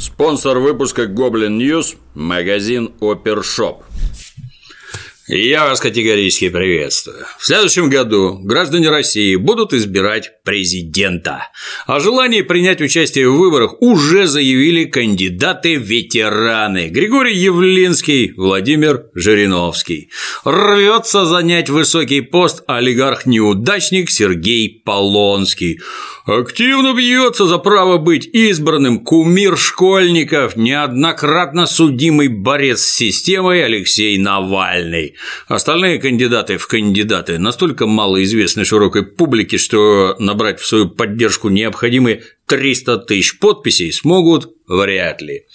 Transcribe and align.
Спонсор 0.00 0.58
выпуска 0.60 1.02
Goblin 1.02 1.58
News– 1.58 1.96
магазин 2.14 2.94
Опершоп. 3.02 3.82
Я 5.28 5.66
вас 5.66 5.78
категорически 5.78 6.48
приветствую. 6.48 7.26
В 7.38 7.44
следующем 7.44 7.90
году 7.90 8.38
граждане 8.42 8.88
России 8.88 9.36
будут 9.36 9.74
избирать 9.74 10.42
президента. 10.42 11.48
О 11.86 12.00
желании 12.00 12.42
принять 12.42 12.80
участие 12.80 13.28
в 13.28 13.36
выборах 13.36 13.74
уже 13.80 14.26
заявили 14.26 14.86
кандидаты-ветераны 14.86 16.88
Григорий 16.88 17.36
Явлинский, 17.36 18.32
Владимир 18.36 19.04
Жириновский. 19.14 20.10
Рвется 20.44 21.26
занять 21.26 21.68
высокий 21.68 22.22
пост 22.22 22.64
олигарх-неудачник 22.66 24.10
Сергей 24.10 24.82
Полонский. 24.84 25.78
Активно 26.30 26.94
бьется 26.94 27.46
за 27.46 27.58
право 27.58 27.98
быть 27.98 28.24
избранным 28.32 29.00
кумир 29.00 29.56
школьников, 29.56 30.54
неоднократно 30.54 31.66
судимый 31.66 32.28
борец 32.28 32.82
с 32.82 32.94
системой 32.94 33.64
Алексей 33.64 34.16
Навальный. 34.16 35.16
Остальные 35.48 35.98
кандидаты 35.98 36.56
в 36.56 36.68
кандидаты 36.68 37.38
настолько 37.38 37.86
малоизвестны 37.86 38.64
широкой 38.64 39.02
публике, 39.02 39.58
что 39.58 40.14
набрать 40.20 40.60
в 40.60 40.66
свою 40.66 40.88
поддержку 40.88 41.48
необходимые 41.48 42.22
300 42.46 42.98
тысяч 42.98 43.40
подписей 43.40 43.92
смогут 43.92 44.54
вряд 44.68 45.22
ли. 45.22 45.46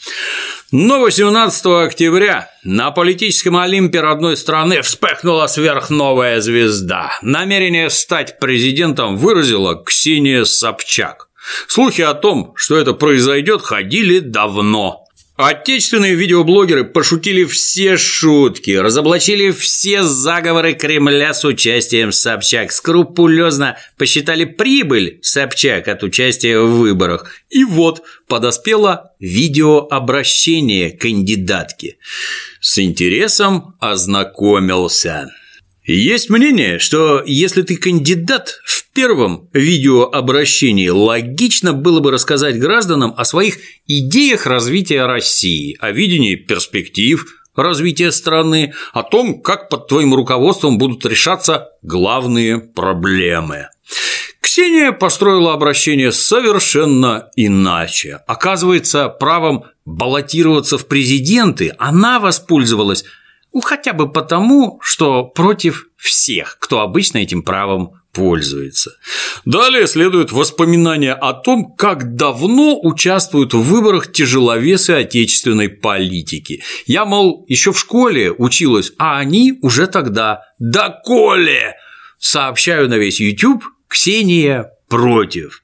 Но 0.77 0.99
18 0.99 1.65
октября 1.87 2.49
на 2.65 2.91
политическом 2.91 3.55
Олимпе 3.55 4.01
родной 4.01 4.35
страны 4.35 4.81
вспыхнула 4.81 5.47
сверхновая 5.47 6.41
звезда. 6.41 7.17
Намерение 7.21 7.89
стать 7.89 8.39
президентом 8.39 9.15
выразила 9.15 9.81
Ксения 9.81 10.43
Собчак. 10.43 11.29
Слухи 11.69 12.01
о 12.01 12.13
том, 12.13 12.51
что 12.57 12.75
это 12.75 12.91
произойдет, 12.91 13.61
ходили 13.61 14.19
давно. 14.19 15.04
Отечественные 15.37 16.15
видеоблогеры 16.15 16.85
пошутили 16.85 17.43
все 17.43 17.97
шутки, 17.97 18.71
разоблачили 18.71 19.51
все 19.51 20.01
заговоры 20.01 20.75
Кремля 20.75 21.33
с 21.33 21.43
участием 21.43 22.13
Собчак, 22.13 22.71
скрупулезно 22.71 23.77
посчитали 23.97 24.45
прибыль 24.45 25.19
Собчак 25.21 25.89
от 25.89 26.03
участия 26.03 26.59
в 26.59 26.77
выборах. 26.77 27.33
И 27.49 27.65
вот 27.65 28.03
подоспело 28.27 29.11
видеообращение 29.19 30.91
кандидатки. 30.91 31.97
С 32.61 32.79
интересом 32.79 33.75
ознакомился. 33.81 35.29
Есть 35.85 36.31
мнение, 36.31 36.79
что 36.79 37.21
если 37.23 37.61
ты 37.61 37.77
кандидат, 37.77 38.59
в 38.65 38.91
первом 38.91 39.49
видеообращении 39.53 40.89
логично 40.89 41.73
было 41.73 41.99
бы 41.99 42.11
рассказать 42.11 42.57
гражданам 42.57 43.13
о 43.15 43.23
своих 43.23 43.59
идеях 43.85 44.47
развития 44.47 45.05
России, 45.05 45.77
о 45.79 45.91
видении 45.91 46.35
перспектив 46.35 47.23
развития 47.55 48.11
страны, 48.11 48.73
о 48.93 49.03
том, 49.03 49.41
как 49.41 49.69
под 49.69 49.87
твоим 49.87 50.15
руководством 50.15 50.79
будут 50.79 51.05
решаться 51.05 51.69
главные 51.83 52.59
проблемы. 52.59 53.67
Ксения 54.41 54.91
построила 54.91 55.53
обращение 55.53 56.11
совершенно 56.11 57.29
иначе. 57.35 58.21
Оказывается, 58.25 59.09
правом 59.09 59.65
баллотироваться 59.85 60.79
в 60.79 60.87
президенты 60.87 61.75
она 61.77 62.19
воспользовалась 62.19 63.05
ну, 63.55 63.61
хотя 63.61 63.93
бы 63.93 64.11
потому, 64.11 64.79
что 64.81 65.23
против 65.23 65.87
всех, 65.95 66.57
кто 66.59 66.81
обычно 66.81 67.19
этим 67.19 67.41
правом 67.41 68.01
пользуется. 68.11 68.91
Далее 69.45 69.87
следует 69.87 70.33
воспоминание 70.33 71.13
о 71.13 71.31
том, 71.31 71.73
как 71.73 72.15
давно 72.15 72.77
участвуют 72.81 73.53
в 73.53 73.61
выборах 73.61 74.11
тяжеловесы 74.11 74.91
отечественной 74.91 75.69
политики. 75.69 76.63
Я, 76.85 77.05
мол, 77.05 77.45
еще 77.47 77.71
в 77.71 77.79
школе 77.79 78.29
училась, 78.33 78.91
а 78.97 79.19
они 79.19 79.57
уже 79.61 79.87
тогда 79.87 80.41
«Да 80.59 80.89
коле!» 80.89 81.75
Сообщаю 82.19 82.89
на 82.89 82.95
весь 82.95 83.21
YouTube, 83.21 83.63
Ксения 83.87 84.69
против. 84.89 85.63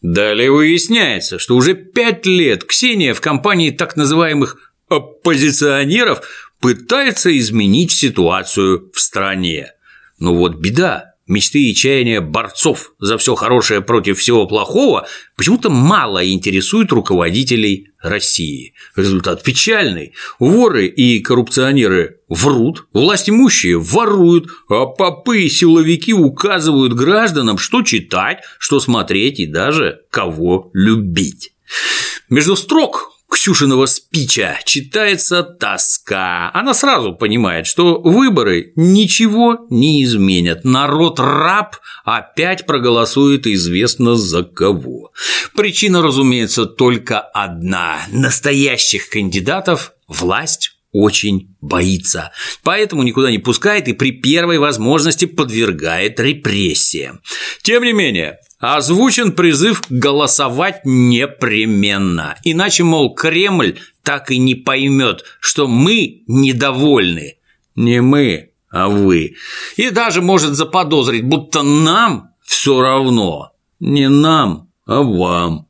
Далее 0.00 0.52
выясняется, 0.52 1.40
что 1.40 1.56
уже 1.56 1.74
пять 1.74 2.24
лет 2.24 2.62
Ксения 2.62 3.14
в 3.14 3.20
компании 3.20 3.70
так 3.70 3.96
называемых 3.96 4.66
оппозиционеров 4.88 6.20
пытается 6.60 7.36
изменить 7.38 7.92
ситуацию 7.92 8.90
в 8.92 9.00
стране. 9.00 9.72
Но 10.18 10.34
вот 10.34 10.56
беда, 10.56 11.14
мечты 11.26 11.60
и 11.62 11.74
чаяния 11.74 12.20
борцов 12.20 12.92
за 12.98 13.18
все 13.18 13.34
хорошее 13.34 13.80
против 13.82 14.18
всего 14.18 14.46
плохого 14.46 15.06
почему-то 15.36 15.70
мало 15.70 16.26
интересуют 16.28 16.92
руководителей 16.92 17.88
России. 18.00 18.74
Результат 18.94 19.42
печальный. 19.42 20.14
Воры 20.38 20.86
и 20.86 21.20
коррупционеры 21.20 22.20
врут, 22.28 22.86
власть 22.92 23.28
имущие 23.28 23.78
воруют, 23.78 24.48
а 24.68 24.86
попы 24.86 25.42
и 25.42 25.48
силовики 25.48 26.14
указывают 26.14 26.94
гражданам, 26.94 27.58
что 27.58 27.82
читать, 27.82 28.42
что 28.58 28.80
смотреть 28.80 29.40
и 29.40 29.46
даже 29.46 30.02
кого 30.10 30.70
любить. 30.72 31.52
Между 32.28 32.56
строк 32.56 33.15
Ксюшиного 33.36 33.84
спича 33.84 34.58
читается 34.64 35.42
тоска. 35.42 36.50
Она 36.54 36.72
сразу 36.72 37.12
понимает, 37.12 37.66
что 37.66 38.00
выборы 38.00 38.72
ничего 38.76 39.66
не 39.68 40.02
изменят. 40.04 40.64
Народ 40.64 41.20
раб 41.20 41.76
опять 42.06 42.64
проголосует 42.64 43.46
известно 43.46 44.16
за 44.16 44.42
кого. 44.42 45.12
Причина, 45.54 46.00
разумеется, 46.00 46.64
только 46.64 47.20
одна. 47.20 47.98
Настоящих 48.10 49.10
кандидатов 49.10 49.92
власть 50.08 50.72
очень 50.92 51.54
боится, 51.60 52.32
поэтому 52.62 53.02
никуда 53.02 53.30
не 53.30 53.38
пускает 53.38 53.86
и 53.86 53.92
при 53.92 54.12
первой 54.12 54.58
возможности 54.58 55.26
подвергает 55.26 56.18
репрессиям. 56.18 57.20
Тем 57.60 57.84
не 57.84 57.92
менее, 57.92 58.38
озвучен 58.58 59.32
призыв 59.32 59.82
голосовать 59.88 60.82
непременно, 60.84 62.36
иначе, 62.44 62.84
мол, 62.84 63.14
Кремль 63.14 63.78
так 64.02 64.30
и 64.30 64.38
не 64.38 64.54
поймет, 64.54 65.24
что 65.40 65.66
мы 65.66 66.22
недовольны. 66.26 67.36
Не 67.74 68.00
мы, 68.00 68.50
а 68.70 68.88
вы. 68.88 69.34
И 69.76 69.90
даже 69.90 70.22
может 70.22 70.54
заподозрить, 70.54 71.24
будто 71.24 71.62
нам 71.62 72.30
все 72.42 72.80
равно. 72.80 73.52
Не 73.80 74.08
нам, 74.08 74.70
а 74.86 75.02
вам. 75.02 75.66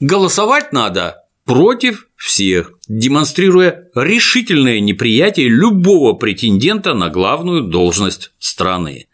Голосовать 0.00 0.72
надо 0.72 1.24
против 1.44 2.06
всех, 2.16 2.72
демонстрируя 2.88 3.88
решительное 3.94 4.80
неприятие 4.80 5.48
любого 5.48 6.14
претендента 6.14 6.94
на 6.94 7.10
главную 7.10 7.64
должность 7.64 8.32
страны. 8.38 9.08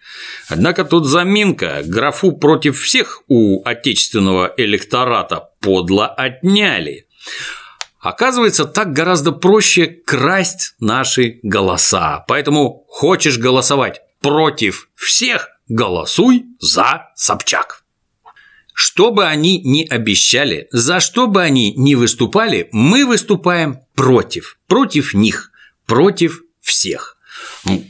Однако 0.48 0.84
тут 0.84 1.06
заминка, 1.06 1.82
графу 1.84 2.32
против 2.32 2.80
всех 2.80 3.22
у 3.28 3.62
отечественного 3.64 4.52
электората 4.56 5.50
подло 5.60 6.06
отняли. 6.06 7.06
Оказывается, 8.00 8.64
так 8.64 8.92
гораздо 8.92 9.32
проще 9.32 9.86
красть 9.86 10.74
наши 10.78 11.40
голоса. 11.42 12.24
Поэтому 12.28 12.84
хочешь 12.88 13.38
голосовать 13.38 14.00
против 14.20 14.88
всех, 14.94 15.50
голосуй 15.68 16.46
за 16.60 17.08
Собчак. 17.16 17.84
Что 18.72 19.10
бы 19.10 19.26
они 19.26 19.60
ни 19.64 19.84
обещали, 19.84 20.68
за 20.70 21.00
что 21.00 21.26
бы 21.26 21.42
они 21.42 21.74
ни 21.74 21.96
выступали, 21.96 22.68
мы 22.70 23.04
выступаем 23.04 23.80
против, 23.96 24.58
против 24.68 25.14
них, 25.14 25.50
против 25.84 26.42
всех. 26.60 27.17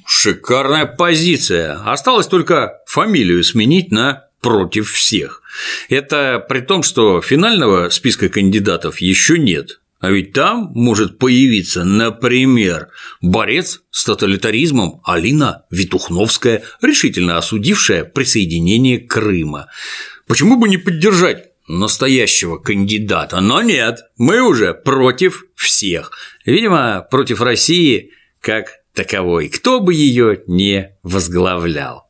Шикарная 0.07 0.87
позиция. 0.87 1.75
Осталось 1.85 2.27
только 2.27 2.79
фамилию 2.87 3.45
сменить 3.45 3.91
на 3.91 4.29
против 4.41 4.91
всех. 4.93 5.43
Это 5.89 6.45
при 6.49 6.61
том, 6.61 6.83
что 6.83 7.21
финального 7.21 7.91
списка 7.91 8.29
кандидатов 8.29 9.01
еще 9.01 9.39
нет. 9.39 9.81
А 10.01 10.11
ведь 10.11 10.33
там 10.33 10.71
может 10.75 11.19
появиться, 11.19 11.83
например, 11.83 12.89
борец 13.21 13.81
с 13.91 14.05
тоталитаризмом 14.05 15.01
Алина 15.05 15.65
Витухновская, 15.71 16.63
решительно 16.81 17.37
осудившая 17.37 18.05
присоединение 18.05 19.01
Крыма. 19.01 19.67
Почему 20.29 20.57
бы 20.57 20.69
не 20.69 20.77
поддержать 20.77 21.49
настоящего 21.67 22.59
кандидата? 22.59 23.41
Но 23.41 23.61
нет, 23.61 24.03
мы 24.17 24.41
уже 24.41 24.73
против 24.73 25.47
всех. 25.57 26.13
Видимо, 26.45 27.05
против 27.11 27.41
России 27.41 28.13
как 28.41 28.78
таковой, 28.99 29.49
кто 29.49 29.79
бы 29.79 29.95
ее 29.95 30.43
не 30.49 30.91
возглавлял. 31.05 32.09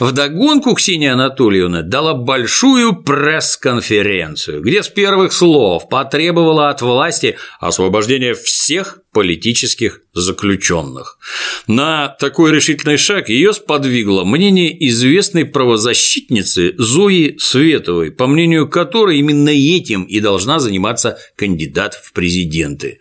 Вдогонку 0.00 0.74
Ксения 0.74 1.12
Анатольевна 1.12 1.82
дала 1.82 2.14
большую 2.14 3.02
пресс-конференцию, 3.02 4.62
где 4.62 4.82
с 4.82 4.88
первых 4.88 5.34
слов 5.34 5.90
потребовала 5.90 6.70
от 6.70 6.80
власти 6.80 7.36
освобождения 7.60 8.32
всех 8.32 9.00
политических 9.12 10.00
заключенных. 10.14 11.18
На 11.66 12.08
такой 12.08 12.52
решительный 12.52 12.96
шаг 12.96 13.28
ее 13.28 13.52
сподвигло 13.52 14.24
мнение 14.24 14.88
известной 14.88 15.44
правозащитницы 15.44 16.72
Зои 16.78 17.36
Световой, 17.38 18.12
по 18.12 18.26
мнению 18.26 18.66
которой 18.66 19.18
именно 19.18 19.50
этим 19.50 20.04
и 20.04 20.20
должна 20.20 20.58
заниматься 20.58 21.18
кандидат 21.36 22.00
в 22.02 22.14
президенты. 22.14 23.00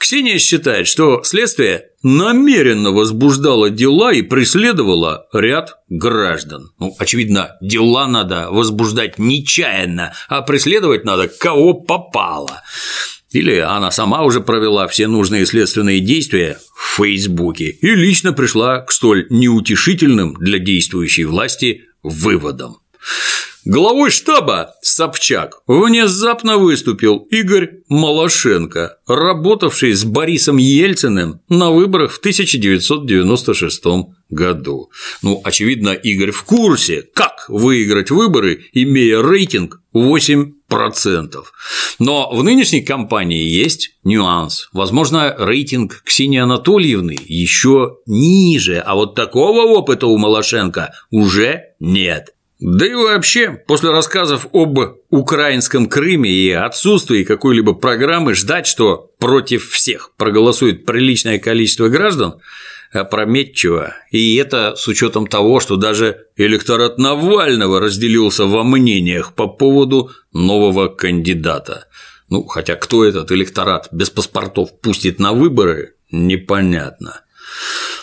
Ксения 0.00 0.38
считает, 0.38 0.86
что 0.88 1.22
следствие 1.24 1.90
намеренно 2.02 2.90
возбуждало 2.90 3.68
дела 3.68 4.14
и 4.14 4.22
преследовало 4.22 5.26
ряд 5.30 5.76
граждан. 5.90 6.70
Ну, 6.78 6.96
очевидно, 6.98 7.58
дела 7.60 8.06
надо 8.06 8.48
возбуждать 8.50 9.18
нечаянно, 9.18 10.14
а 10.28 10.40
преследовать 10.40 11.04
надо 11.04 11.28
кого 11.28 11.74
попало. 11.74 12.62
Или 13.30 13.58
она 13.58 13.90
сама 13.90 14.24
уже 14.24 14.40
провела 14.40 14.88
все 14.88 15.06
нужные 15.06 15.44
следственные 15.44 16.00
действия 16.00 16.58
в 16.74 16.96
Фейсбуке 16.96 17.68
и 17.68 17.94
лично 17.94 18.32
пришла 18.32 18.80
к 18.80 18.92
столь 18.92 19.26
неутешительным 19.28 20.32
для 20.32 20.58
действующей 20.58 21.24
власти 21.24 21.82
выводам. 22.02 22.78
Главой 23.66 24.10
штаба 24.10 24.74
Собчак 24.80 25.60
внезапно 25.66 26.56
выступил 26.56 27.16
Игорь 27.30 27.82
Малашенко, 27.90 28.96
работавший 29.06 29.92
с 29.92 30.02
Борисом 30.04 30.56
Ельциным 30.56 31.42
на 31.50 31.70
выборах 31.70 32.12
в 32.12 32.18
1996 32.20 33.84
году. 34.30 34.90
Ну, 35.22 35.42
очевидно, 35.44 35.90
Игорь 35.90 36.30
в 36.30 36.44
курсе, 36.44 37.02
как 37.12 37.44
выиграть 37.48 38.10
выборы, 38.10 38.64
имея 38.72 39.22
рейтинг 39.22 39.82
8%. 39.94 40.52
Но 41.98 42.30
в 42.30 42.42
нынешней 42.42 42.80
кампании 42.80 43.42
есть 43.42 43.90
нюанс. 44.04 44.70
Возможно, 44.72 45.34
рейтинг 45.38 46.02
Ксении 46.04 46.38
Анатольевны 46.38 47.18
еще 47.26 47.98
ниже, 48.06 48.78
а 48.78 48.94
вот 48.94 49.14
такого 49.14 49.66
опыта 49.66 50.06
у 50.06 50.16
Малашенко 50.16 50.94
уже 51.10 51.74
нет. 51.78 52.30
Да 52.60 52.86
и 52.86 52.92
вообще, 52.92 53.52
после 53.66 53.90
рассказов 53.90 54.46
об 54.52 54.78
украинском 55.08 55.86
Крыме 55.86 56.30
и 56.30 56.50
отсутствии 56.50 57.24
какой-либо 57.24 57.72
программы 57.72 58.34
ждать, 58.34 58.66
что 58.66 59.10
против 59.18 59.70
всех 59.70 60.10
проголосует 60.18 60.84
приличное 60.84 61.38
количество 61.38 61.88
граждан, 61.88 62.34
опрометчиво. 62.92 63.94
И 64.10 64.36
это 64.36 64.74
с 64.76 64.86
учетом 64.88 65.26
того, 65.26 65.60
что 65.60 65.76
даже 65.76 66.26
электорат 66.36 66.98
Навального 66.98 67.80
разделился 67.80 68.44
во 68.44 68.62
мнениях 68.62 69.34
по 69.34 69.46
поводу 69.46 70.10
нового 70.34 70.88
кандидата. 70.88 71.86
Ну, 72.28 72.44
хотя 72.44 72.76
кто 72.76 73.06
этот 73.06 73.32
электорат 73.32 73.88
без 73.90 74.10
паспортов 74.10 74.78
пустит 74.80 75.18
на 75.18 75.32
выборы, 75.32 75.94
непонятно. 76.10 77.22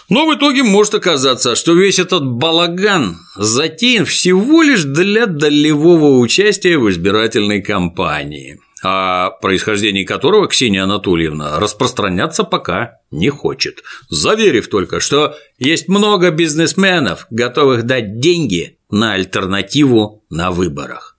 Но 0.09 0.25
в 0.25 0.35
итоге 0.35 0.63
может 0.63 0.93
оказаться, 0.95 1.55
что 1.55 1.73
весь 1.73 1.99
этот 1.99 2.25
балаган 2.25 3.17
затеян 3.35 4.05
всего 4.05 4.63
лишь 4.63 4.83
для 4.83 5.25
долевого 5.25 6.19
участия 6.19 6.77
в 6.77 6.89
избирательной 6.89 7.61
кампании, 7.61 8.59
о 8.81 9.31
происхождении 9.31 10.05
которого 10.05 10.47
Ксения 10.47 10.83
Анатольевна 10.83 11.59
распространяться 11.59 12.45
пока 12.45 12.99
не 13.11 13.29
хочет, 13.29 13.83
заверив 14.09 14.69
только, 14.69 15.01
что 15.01 15.35
есть 15.57 15.89
много 15.89 16.31
бизнесменов, 16.31 17.27
готовых 17.29 17.83
дать 17.83 18.21
деньги 18.21 18.77
на 18.89 19.13
альтернативу 19.13 20.23
на 20.29 20.51
выборах. 20.51 21.17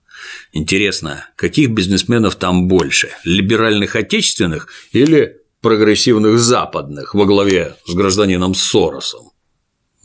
Интересно, 0.51 1.27
каких 1.35 1.69
бизнесменов 1.69 2.35
там 2.35 2.67
больше– 2.67 3.09
либеральных 3.23 3.95
отечественных 3.95 4.67
или 4.91 5.37
прогрессивных 5.61 6.39
западных 6.39 7.13
во 7.13 7.25
главе 7.25 7.75
с 7.85 7.93
гражданином 7.93 8.55
Соросом. 8.55 9.31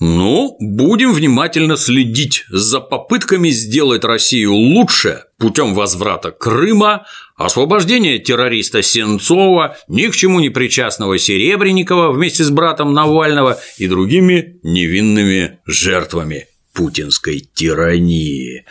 Ну, 0.00 0.56
будем 0.58 1.12
внимательно 1.12 1.76
следить 1.76 2.44
за 2.50 2.80
попытками 2.80 3.50
сделать 3.50 4.04
Россию 4.04 4.52
лучше 4.52 5.24
путем 5.38 5.74
возврата 5.74 6.32
Крыма, 6.32 7.06
освобождения 7.36 8.18
террориста 8.18 8.82
Сенцова, 8.82 9.76
ни 9.86 10.08
к 10.08 10.16
чему 10.16 10.40
не 10.40 10.50
причастного 10.50 11.16
Серебренникова 11.18 12.10
вместе 12.10 12.42
с 12.42 12.50
братом 12.50 12.92
Навального 12.92 13.58
и 13.78 13.86
другими 13.86 14.58
невинными 14.64 15.60
жертвами 15.64 16.48
путинской 16.74 17.40
тирании. 17.54 18.66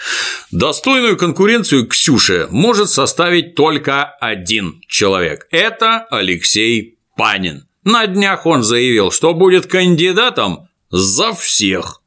Достойную 0.52 1.18
конкуренцию 1.18 1.88
Ксюше 1.88 2.48
может 2.52 2.90
составить 2.90 3.56
только 3.56 4.04
один 4.04 4.82
человек– 4.88 5.48
это 5.52 6.06
Алексей 6.12 7.00
Панин. 7.16 7.66
На 7.84 8.06
днях 8.08 8.46
он 8.46 8.64
заявил, 8.64 9.12
что 9.12 9.34
будет 9.34 9.66
кандидатом 9.68 10.68
за 10.92 11.34
всех. 11.34 12.02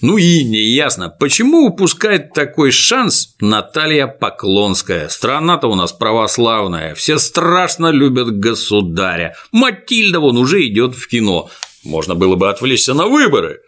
Ну 0.00 0.16
и 0.16 0.42
неясно, 0.44 1.10
почему 1.10 1.66
упускает 1.66 2.32
такой 2.32 2.70
шанс 2.70 3.34
Наталья 3.40 4.06
Поклонская. 4.06 5.08
Страна-то 5.08 5.68
у 5.68 5.74
нас 5.74 5.92
православная, 5.92 6.94
все 6.94 7.18
страшно 7.18 7.90
любят 7.90 8.38
государя. 8.38 9.36
Матильда 9.52 10.20
вон 10.20 10.38
уже 10.38 10.66
идет 10.66 10.94
в 10.94 11.06
кино. 11.08 11.50
Можно 11.84 12.14
было 12.14 12.36
бы 12.36 12.48
отвлечься 12.48 12.94
на 12.94 13.06
выборы. 13.06 13.60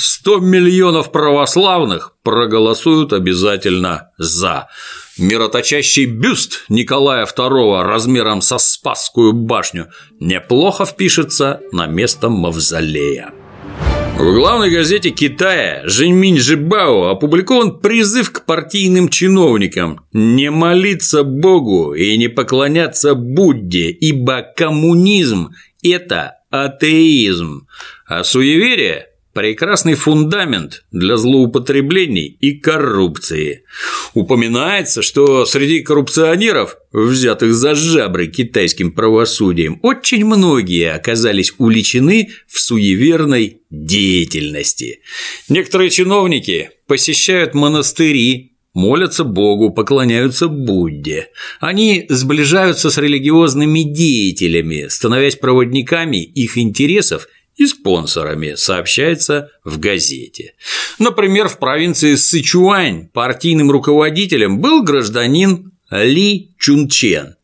100 0.00 0.38
миллионов 0.38 1.10
православных 1.10 2.14
проголосуют 2.22 3.12
обязательно 3.12 4.10
«за». 4.16 4.68
Мироточащий 5.18 6.04
бюст 6.04 6.66
Николая 6.68 7.26
II 7.26 7.82
размером 7.82 8.40
со 8.40 8.58
Спасскую 8.58 9.32
башню 9.32 9.88
неплохо 10.20 10.84
впишется 10.84 11.60
на 11.72 11.88
место 11.88 12.28
мавзолея. 12.28 13.32
В 14.16 14.34
главной 14.34 14.70
газете 14.70 15.10
Китая 15.10 15.82
Женьминь 15.84 16.38
Жибао 16.38 17.08
опубликован 17.08 17.80
призыв 17.80 18.30
к 18.30 18.44
партийным 18.44 19.08
чиновникам 19.08 20.02
не 20.12 20.52
молиться 20.52 21.24
Богу 21.24 21.94
и 21.94 22.16
не 22.16 22.28
поклоняться 22.28 23.16
Будде, 23.16 23.90
ибо 23.90 24.42
коммунизм– 24.42 25.50
это 25.82 26.36
атеизм, 26.50 27.66
а 28.06 28.22
суеверие 28.22 29.08
прекрасный 29.38 29.94
фундамент 29.94 30.82
для 30.90 31.16
злоупотреблений 31.16 32.26
и 32.40 32.54
коррупции. 32.54 33.62
Упоминается, 34.12 35.00
что 35.00 35.46
среди 35.46 35.80
коррупционеров, 35.80 36.76
взятых 36.90 37.54
за 37.54 37.76
жабры 37.76 38.26
китайским 38.26 38.90
правосудием, 38.90 39.78
очень 39.84 40.24
многие 40.24 40.92
оказались 40.92 41.52
уличены 41.58 42.30
в 42.48 42.58
суеверной 42.58 43.60
деятельности. 43.70 45.02
Некоторые 45.48 45.90
чиновники 45.90 46.70
посещают 46.88 47.54
монастыри, 47.54 48.56
молятся 48.74 49.22
Богу, 49.22 49.70
поклоняются 49.70 50.48
Будде. 50.48 51.28
Они 51.60 52.06
сближаются 52.08 52.90
с 52.90 52.98
религиозными 52.98 53.82
деятелями, 53.82 54.88
становясь 54.88 55.36
проводниками 55.36 56.24
их 56.24 56.58
интересов 56.58 57.28
и 57.58 57.66
спонсорами, 57.66 58.54
сообщается 58.54 59.50
в 59.64 59.78
газете. 59.78 60.54
Например, 60.98 61.48
в 61.48 61.58
провинции 61.58 62.14
Сычуань 62.14 63.08
партийным 63.08 63.70
руководителем 63.70 64.60
был 64.60 64.82
гражданин 64.82 65.72
Ли 65.90 66.54
Чунчен. 66.58 67.34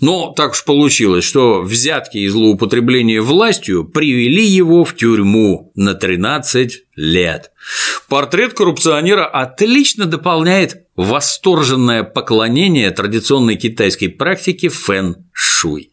Но 0.00 0.32
так 0.32 0.52
уж 0.52 0.64
получилось, 0.64 1.24
что 1.24 1.62
взятки 1.62 2.18
и 2.18 2.28
злоупотребление 2.28 3.20
властью 3.20 3.84
привели 3.84 4.44
его 4.44 4.84
в 4.84 4.96
тюрьму 4.96 5.72
на 5.74 5.94
13 5.94 6.82
лет. 6.96 7.52
Портрет 8.08 8.54
коррупционера 8.54 9.24
отлично 9.24 10.06
дополняет 10.06 10.84
восторженное 10.96 12.02
поклонение 12.02 12.90
традиционной 12.90 13.56
китайской 13.56 14.08
практике 14.08 14.68
фэн-шуй. 14.68 15.90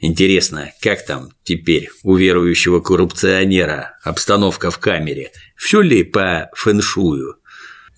Интересно, 0.00 0.72
как 0.80 1.04
там 1.04 1.28
теперь 1.44 1.90
у 2.02 2.16
верующего 2.16 2.80
коррупционера 2.80 3.98
обстановка 4.02 4.70
в 4.70 4.78
камере? 4.78 5.30
Все 5.56 5.82
ли 5.82 6.04
по 6.04 6.48
фэншую? 6.54 7.36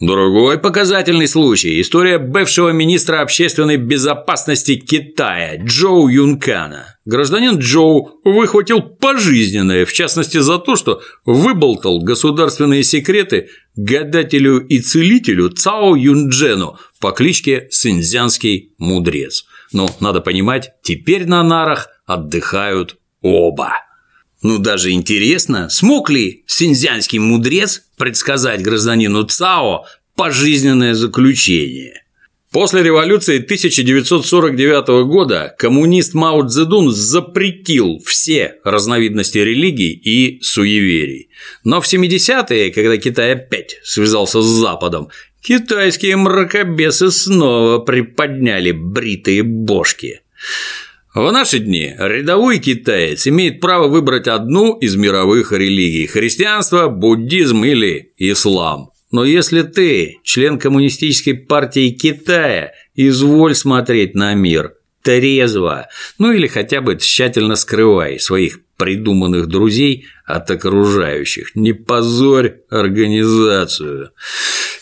Другой 0.01 0.59
показательный 0.59 1.29
случай– 1.29 1.81
история 1.81 2.19
бывшего 2.19 2.71
министра 2.71 3.21
общественной 3.21 3.77
безопасности 3.77 4.75
Китая 4.75 5.59
Джоу 5.59 6.09
Юнкана. 6.09 6.97
Гражданин 7.05 7.59
Джоу 7.59 8.21
выхватил 8.25 8.81
пожизненное, 8.83 9.85
в 9.85 9.93
частности 9.93 10.39
за 10.39 10.59
то, 10.59 10.75
что 10.75 11.03
выболтал 11.25 12.01
государственные 12.01 12.83
секреты 12.83 13.51
гадателю 13.77 14.67
и 14.67 14.81
целителю 14.81 15.51
Цао 15.51 15.95
Юнджену 15.95 16.81
по 16.99 17.13
кличке 17.13 17.69
Синьцзянский 17.71 18.75
мудрец. 18.79 19.45
Но, 19.73 19.89
надо 20.01 20.21
понимать, 20.21 20.73
теперь 20.83 21.27
на 21.27 21.45
нарах 21.45 21.89
отдыхают 22.07 22.99
оба. 23.21 23.75
Ну, 24.43 24.59
даже 24.59 24.91
интересно, 24.91 25.69
смог 25.69 26.11
ли 26.11 26.45
синьцзянский 26.47 27.19
мудрец 27.19 27.83
предсказать 27.97 28.63
гражданину 28.63 29.23
Цао 29.25 29.85
пожизненное 30.17 30.95
заключение? 30.95 32.03
После 32.53 32.83
революции 32.83 33.39
1949 33.39 35.07
года 35.07 35.55
коммунист 35.59 36.13
Мао 36.13 36.47
Цзэдун 36.47 36.91
запретил 36.93 37.99
все 38.05 38.57
разновидности 38.63 39.39
религий 39.39 39.93
и 39.93 40.43
суеверий. 40.43 41.31
Но 41.65 41.81
в 41.81 41.91
70-е, 41.91 42.71
когда 42.71 42.99
Китай 42.99 43.33
опять 43.33 43.79
связался 43.85 44.43
с 44.43 44.47
Западом, 44.47 45.09
китайские 45.41 46.17
мракобесы 46.17 47.11
снова 47.11 47.79
приподняли 47.79 48.73
бритые 48.73 49.45
бошки. 49.45 50.21
В 51.15 51.31
наши 51.31 51.59
дни 51.59 51.95
рядовой 51.99 52.59
китаец 52.59 53.27
имеет 53.27 53.61
право 53.61 53.87
выбрать 53.89 54.29
одну 54.29 54.79
из 54.79 54.97
мировых 54.97 55.53
религий– 55.53 56.07
христианство, 56.09 56.89
буддизм 56.89 57.65
или 57.65 58.15
ислам. 58.17 58.93
Но 59.11 59.27
если 59.27 59.61
ты, 59.61 60.21
член 60.25 60.59
Коммунистической 60.59 61.35
партии 61.35 61.91
Китая, 61.91 62.73
изволь 62.95 63.55
смотреть 63.55 64.15
на 64.15 64.33
мир 64.33 64.73
трезво, 65.03 65.89
ну 66.17 66.33
или 66.33 66.47
хотя 66.47 66.81
бы 66.81 66.97
тщательно 66.97 67.57
скрывай 67.57 68.19
своих 68.19 68.61
придуманных 68.79 69.49
друзей 69.49 70.07
от 70.25 70.51
окружающих. 70.51 71.55
Не 71.55 71.75
позорь 71.75 72.61
организацию. 72.71 74.13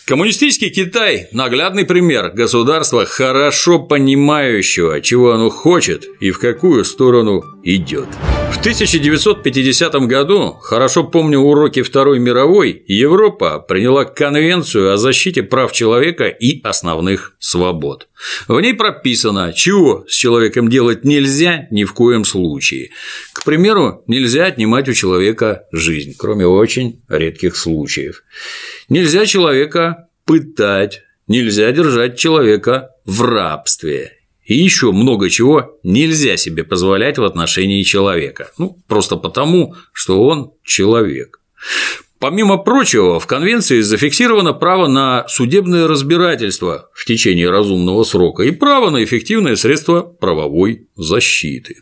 Коммунистический 0.06 0.70
Китай– 0.70 1.28
наглядный 1.32 1.84
пример 1.84 2.30
государства, 2.30 3.06
хорошо 3.06 3.78
понимающего, 3.78 5.00
чего 5.00 5.32
оно 5.32 5.50
хочет 5.50 6.04
и 6.20 6.30
в 6.30 6.38
какую 6.38 6.84
сторону 6.84 7.42
идет. 7.62 8.08
В 8.60 8.62
1950 8.62 9.94
году, 10.06 10.52
хорошо 10.60 11.02
помню 11.02 11.38
уроки 11.38 11.80
Второй 11.80 12.18
мировой, 12.18 12.84
Европа 12.86 13.58
приняла 13.58 14.04
Конвенцию 14.04 14.92
о 14.92 14.98
защите 14.98 15.42
прав 15.42 15.72
человека 15.72 16.26
и 16.26 16.60
основных 16.62 17.36
свобод. 17.38 18.08
В 18.48 18.60
ней 18.60 18.74
прописано, 18.74 19.54
чего 19.54 20.04
с 20.06 20.14
человеком 20.14 20.68
делать 20.68 21.06
нельзя 21.06 21.68
ни 21.70 21.84
в 21.84 21.94
коем 21.94 22.26
случае. 22.26 22.90
К 23.32 23.44
примеру, 23.44 24.04
нельзя 24.06 24.44
отнимать 24.44 24.90
у 24.90 24.92
человека 24.92 25.64
жизнь, 25.72 26.14
кроме 26.18 26.46
очень 26.46 27.00
редких 27.08 27.56
случаев. 27.56 28.24
Нельзя 28.90 29.24
человека 29.24 30.08
пытать, 30.26 31.00
нельзя 31.28 31.72
держать 31.72 32.18
человека 32.18 32.90
в 33.06 33.22
рабстве. 33.22 34.19
И 34.50 34.54
еще 34.56 34.90
много 34.90 35.30
чего 35.30 35.78
нельзя 35.84 36.36
себе 36.36 36.64
позволять 36.64 37.18
в 37.18 37.22
отношении 37.22 37.84
человека. 37.84 38.50
Ну, 38.58 38.76
просто 38.88 39.14
потому, 39.14 39.76
что 39.92 40.24
он 40.24 40.50
человек. 40.64 41.40
Помимо 42.18 42.58
прочего, 42.58 43.20
в 43.20 43.28
Конвенции 43.28 43.80
зафиксировано 43.80 44.52
право 44.52 44.88
на 44.88 45.24
судебное 45.28 45.86
разбирательство 45.86 46.90
в 46.92 47.04
течение 47.04 47.48
разумного 47.48 48.02
срока 48.02 48.42
и 48.42 48.50
право 48.50 48.90
на 48.90 49.04
эффективное 49.04 49.54
средство 49.54 50.00
правовой 50.00 50.88
защиты. 50.96 51.76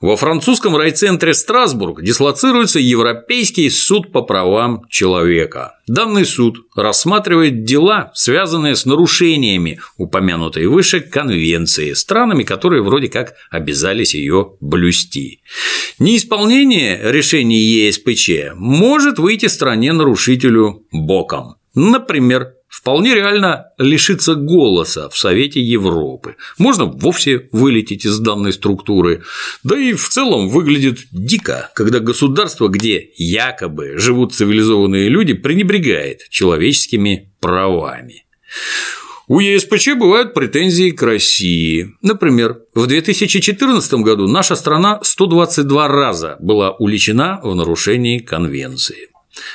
Во 0.00 0.16
французском 0.16 0.76
райцентре 0.76 1.34
Страсбург 1.34 2.02
дислоцируется 2.02 2.78
Европейский 2.78 3.68
суд 3.68 4.12
по 4.12 4.22
правам 4.22 4.86
человека. 4.88 5.74
Данный 5.86 6.24
суд 6.24 6.56
рассматривает 6.74 7.64
дела, 7.64 8.10
связанные 8.14 8.76
с 8.76 8.86
нарушениями 8.86 9.78
упомянутой 9.98 10.68
выше 10.68 11.00
конвенции, 11.00 11.92
странами, 11.92 12.44
которые 12.44 12.82
вроде 12.82 13.08
как 13.08 13.34
обязались 13.50 14.14
ее 14.14 14.52
блюсти. 14.60 15.42
Неисполнение 15.98 16.98
решений 17.02 17.60
ЕСПЧ 17.60 18.54
может 18.54 19.18
выйти 19.18 19.46
стране 19.46 19.92
нарушителю 19.92 20.86
боком. 20.92 21.56
Например, 21.74 22.54
Вполне 22.70 23.16
реально 23.16 23.72
лишиться 23.78 24.36
голоса 24.36 25.08
в 25.08 25.18
Совете 25.18 25.60
Европы. 25.60 26.36
Можно 26.56 26.84
вовсе 26.84 27.48
вылететь 27.50 28.06
из 28.06 28.20
данной 28.20 28.52
структуры. 28.52 29.24
Да 29.64 29.76
и 29.76 29.92
в 29.92 30.08
целом 30.08 30.48
выглядит 30.48 31.00
дико, 31.10 31.70
когда 31.74 31.98
государство, 31.98 32.68
где 32.68 33.10
якобы 33.16 33.98
живут 33.98 34.34
цивилизованные 34.34 35.08
люди, 35.08 35.34
пренебрегает 35.34 36.28
человеческими 36.30 37.32
правами. 37.40 38.24
У 39.26 39.40
ЕСПЧ 39.40 39.94
бывают 39.96 40.32
претензии 40.32 40.90
к 40.90 41.02
России. 41.02 41.94
Например, 42.02 42.60
в 42.74 42.86
2014 42.86 43.94
году 43.94 44.28
наша 44.28 44.54
страна 44.54 45.00
122 45.02 45.88
раза 45.88 46.36
была 46.38 46.70
уличена 46.70 47.40
в 47.42 47.52
нарушении 47.54 48.18
Конвенции. 48.18 49.08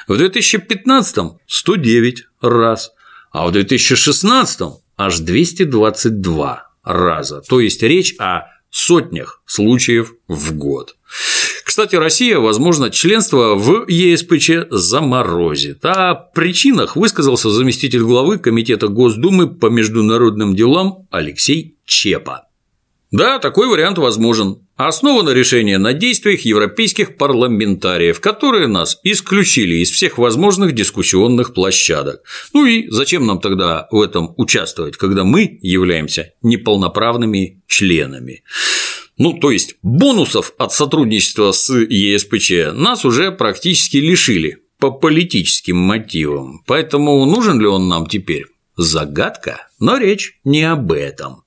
В 0.08 0.18
2015– 0.18 1.18
109 1.48 2.24
раз, 2.42 2.92
а 3.36 3.48
в 3.48 3.52
2016 3.52 4.62
аж 4.96 5.20
222 5.20 6.68
раза, 6.86 7.42
то 7.42 7.60
есть 7.60 7.84
речь 7.84 8.16
о 8.18 8.44
сотнях 8.70 9.42
случаев 9.46 10.14
в 10.30 10.54
год. 10.54 10.96
Кстати, 11.66 11.98
Россия, 11.98 12.40
возможно, 12.40 12.90
членство 12.90 13.56
в 13.56 13.90
ЕСПЧ 13.90 14.70
заморозит. 14.72 15.84
А 15.84 16.12
о 16.12 16.16
причинах 16.16 16.96
высказался 16.96 17.50
заместитель 17.50 18.04
главы 18.04 18.38
Комитета 18.38 18.88
Госдумы 18.88 19.54
по 19.54 19.66
международным 19.66 20.56
делам 20.56 21.06
Алексей 21.12 21.78
Чепа. 21.84 22.48
Да, 23.12 23.40
такой 23.40 23.68
вариант 23.68 23.98
возможен. 23.98 24.65
Основано 24.78 25.30
решение 25.30 25.78
на 25.78 25.94
действиях 25.94 26.42
европейских 26.42 27.16
парламентариев, 27.16 28.20
которые 28.20 28.68
нас 28.68 29.00
исключили 29.04 29.76
из 29.76 29.90
всех 29.90 30.18
возможных 30.18 30.74
дискуссионных 30.74 31.54
площадок. 31.54 32.24
Ну 32.52 32.66
и 32.66 32.90
зачем 32.90 33.26
нам 33.26 33.40
тогда 33.40 33.88
в 33.90 34.02
этом 34.02 34.34
участвовать, 34.36 34.98
когда 34.98 35.24
мы 35.24 35.60
являемся 35.62 36.34
неполноправными 36.42 37.64
членами? 37.68 38.44
Ну, 39.18 39.40
то 39.40 39.52
есть 39.52 39.78
бонусов 39.82 40.54
от 40.58 40.74
сотрудничества 40.74 41.54
с 41.54 41.74
ЕСПЧ 41.74 42.74
нас 42.74 43.06
уже 43.06 43.32
практически 43.32 43.96
лишили 43.96 44.58
по 44.78 44.92
политическим 44.92 45.78
мотивам. 45.78 46.64
Поэтому 46.68 47.26
нужен 47.26 47.62
ли 47.62 47.66
он 47.66 47.88
нам 47.88 48.08
теперь? 48.08 48.48
Загадка, 48.76 49.70
но 49.80 49.96
речь 49.96 50.38
не 50.44 50.64
об 50.64 50.92
этом. 50.92 51.45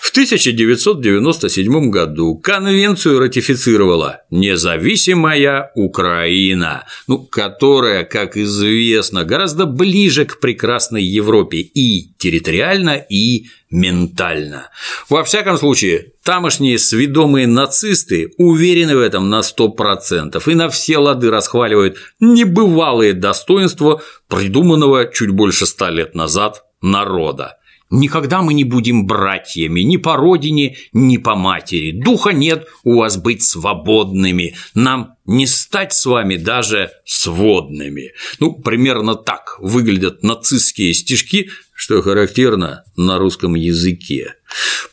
В 0.00 0.10
1997 0.10 1.90
году 1.90 2.36
конвенцию 2.36 3.18
ратифицировала 3.18 4.20
независимая 4.30 5.72
Украина, 5.74 6.84
ну, 7.08 7.18
которая, 7.18 8.04
как 8.04 8.36
известно, 8.36 9.24
гораздо 9.24 9.66
ближе 9.66 10.24
к 10.24 10.38
прекрасной 10.38 11.02
Европе 11.02 11.58
и 11.58 12.12
территориально, 12.18 12.96
и 12.96 13.46
ментально. 13.70 14.70
Во 15.08 15.24
всяком 15.24 15.58
случае, 15.58 16.12
тамошние 16.22 16.78
сведомые 16.78 17.48
нацисты 17.48 18.32
уверены 18.38 18.96
в 18.96 19.00
этом 19.00 19.28
на 19.28 19.40
100% 19.40 20.40
и 20.46 20.54
на 20.54 20.68
все 20.68 20.98
лады 20.98 21.30
расхваливают 21.30 21.98
небывалые 22.20 23.12
достоинства 23.12 24.00
придуманного 24.28 25.10
чуть 25.12 25.30
больше 25.30 25.66
ста 25.66 25.90
лет 25.90 26.14
назад 26.14 26.62
народа. 26.80 27.58
Никогда 27.90 28.42
мы 28.42 28.52
не 28.52 28.64
будем 28.64 29.06
братьями 29.06 29.80
ни 29.80 29.96
по 29.96 30.16
родине, 30.16 30.76
ни 30.92 31.18
по 31.18 31.36
матери. 31.36 31.92
Духа 31.92 32.30
нет 32.30 32.66
у 32.82 32.96
вас 32.96 33.16
быть 33.16 33.42
свободными. 33.42 34.56
Нам 34.74 35.14
не 35.24 35.46
стать 35.46 35.92
с 35.92 36.04
вами 36.04 36.36
даже 36.36 36.90
сводными. 37.04 38.12
Ну, 38.40 38.54
примерно 38.54 39.14
так 39.14 39.56
выглядят 39.60 40.22
нацистские 40.24 40.94
стишки, 40.94 41.50
что 41.74 42.00
характерно 42.02 42.84
на 42.96 43.18
русском 43.18 43.54
языке. 43.54 44.34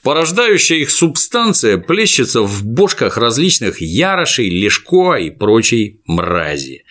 Порождающая 0.02 0.78
их 0.78 0.92
субстанция 0.92 1.78
плещется 1.78 2.42
в 2.42 2.66
бошках 2.66 3.18
различных 3.18 3.82
ярошей, 3.82 4.50
лешко 4.50 5.16
и 5.16 5.30
прочей 5.30 6.02
мрази. 6.06 6.84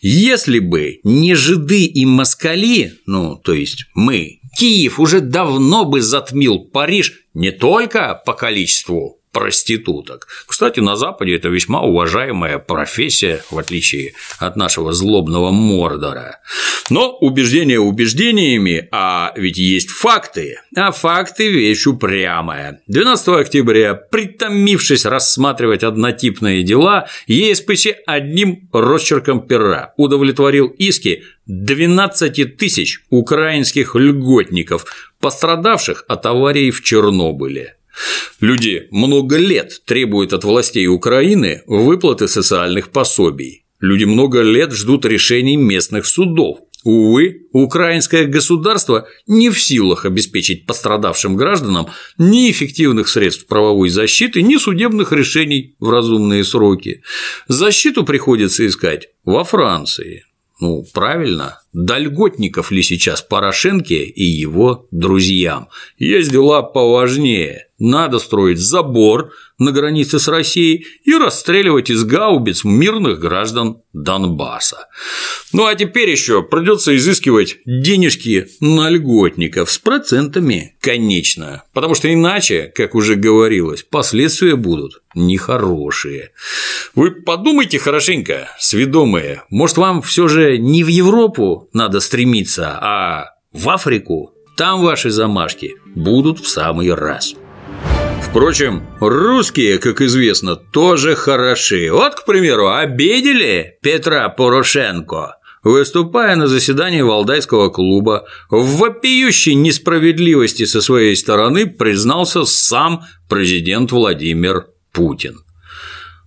Если 0.00 0.60
бы 0.60 1.00
не 1.02 1.34
жиды 1.34 1.84
и 1.84 2.06
москали, 2.06 2.92
ну, 3.06 3.36
то 3.36 3.52
есть 3.52 3.86
мы, 3.94 4.41
Киев 4.56 5.00
уже 5.00 5.20
давно 5.20 5.84
бы 5.84 6.02
затмил 6.02 6.58
Париж 6.58 7.26
не 7.34 7.50
только 7.50 8.20
по 8.26 8.34
количеству 8.34 9.21
проституток. 9.32 10.28
Кстати, 10.46 10.80
на 10.80 10.96
Западе 10.96 11.34
это 11.34 11.48
весьма 11.48 11.80
уважаемая 11.82 12.58
профессия, 12.58 13.42
в 13.50 13.58
отличие 13.58 14.12
от 14.38 14.56
нашего 14.56 14.92
злобного 14.92 15.50
Мордора. 15.50 16.40
Но 16.90 17.16
убеждения 17.16 17.80
убеждениями, 17.80 18.88
а 18.92 19.32
ведь 19.36 19.58
есть 19.58 19.90
факты, 19.90 20.58
а 20.76 20.92
факты– 20.92 21.48
вещь 21.50 21.86
упрямая. 21.86 22.82
12 22.86 23.28
октября, 23.28 23.94
притомившись 23.94 25.06
рассматривать 25.06 25.82
однотипные 25.82 26.62
дела, 26.62 27.08
ЕСПЧ 27.26 27.88
одним 28.06 28.68
росчерком 28.72 29.46
пера 29.46 29.94
удовлетворил 29.96 30.66
иски 30.66 31.22
12 31.46 32.56
тысяч 32.56 33.02
украинских 33.08 33.94
льготников, 33.94 34.84
пострадавших 35.20 36.04
от 36.08 36.26
аварии 36.26 36.70
в 36.70 36.82
Чернобыле. 36.82 37.76
Люди 38.40 38.88
много 38.90 39.36
лет 39.36 39.82
требуют 39.84 40.32
от 40.32 40.44
властей 40.44 40.86
Украины 40.86 41.62
выплаты 41.66 42.28
социальных 42.28 42.90
пособий. 42.90 43.64
Люди 43.80 44.04
много 44.04 44.42
лет 44.42 44.72
ждут 44.72 45.04
решений 45.04 45.56
местных 45.56 46.06
судов. 46.06 46.58
Увы, 46.84 47.46
украинское 47.52 48.26
государство 48.26 49.06
не 49.28 49.50
в 49.50 49.60
силах 49.60 50.04
обеспечить 50.04 50.66
пострадавшим 50.66 51.36
гражданам 51.36 51.88
ни 52.18 52.50
эффективных 52.50 53.08
средств 53.08 53.46
правовой 53.46 53.88
защиты, 53.88 54.42
ни 54.42 54.56
судебных 54.56 55.12
решений 55.12 55.76
в 55.78 55.90
разумные 55.90 56.42
сроки. 56.42 57.02
Защиту 57.46 58.04
приходится 58.04 58.66
искать 58.66 59.10
во 59.24 59.44
Франции. 59.44 60.24
Ну, 60.62 60.84
правильно, 60.94 61.60
дольготников 61.72 62.70
ли 62.70 62.84
сейчас 62.84 63.20
Порошенке 63.20 64.04
и 64.04 64.22
его 64.22 64.86
друзьям? 64.92 65.66
Есть 65.98 66.30
дела 66.30 66.62
поважнее. 66.62 67.66
Надо 67.80 68.20
строить 68.20 68.60
забор 68.60 69.32
на 69.58 69.72
границе 69.72 70.20
с 70.20 70.28
Россией 70.28 70.86
и 71.02 71.14
расстреливать 71.16 71.90
из 71.90 72.04
гаубиц 72.04 72.62
мирных 72.62 73.18
граждан 73.18 73.78
Донбасса. 73.92 74.86
Ну 75.52 75.66
а 75.66 75.74
теперь 75.74 76.08
еще 76.08 76.42
придется 76.42 76.96
изыскивать 76.96 77.58
денежки 77.66 78.48
на 78.60 78.88
льготников 78.88 79.70
с 79.70 79.78
процентами, 79.78 80.76
конечно, 80.80 81.64
потому 81.74 81.94
что 81.94 82.12
иначе, 82.12 82.72
как 82.74 82.94
уже 82.94 83.16
говорилось, 83.16 83.82
последствия 83.82 84.56
будут 84.56 85.02
нехорошие. 85.14 86.30
Вы 86.94 87.10
подумайте 87.10 87.78
хорошенько, 87.78 88.48
сведомые, 88.58 89.42
может 89.50 89.76
вам 89.76 90.00
все 90.00 90.26
же 90.26 90.56
не 90.56 90.84
в 90.84 90.88
Европу 90.88 91.68
надо 91.74 92.00
стремиться, 92.00 92.78
а 92.80 93.34
в 93.52 93.68
Африку? 93.68 94.32
Там 94.56 94.82
ваши 94.82 95.10
замашки 95.10 95.74
будут 95.94 96.40
в 96.40 96.48
самый 96.48 96.92
раз. 96.94 97.34
Впрочем, 98.22 98.86
русские, 99.00 99.78
как 99.78 100.00
известно, 100.00 100.56
тоже 100.56 101.14
хороши. 101.14 101.90
Вот, 101.92 102.14
к 102.14 102.24
примеру, 102.24 102.70
обидели 102.70 103.76
Петра 103.82 104.28
Порошенко, 104.30 105.36
выступая 105.62 106.36
на 106.36 106.46
заседании 106.46 107.02
Валдайского 107.02 107.70
клуба, 107.70 108.26
в 108.50 108.76
вопиющей 108.76 109.54
несправедливости 109.54 110.64
со 110.64 110.80
своей 110.80 111.16
стороны 111.16 111.66
признался 111.66 112.44
сам 112.44 113.04
президент 113.28 113.92
Владимир 113.92 114.66
Путин. 114.92 115.40